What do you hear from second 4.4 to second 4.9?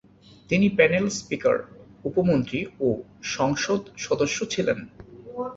ছিলেন।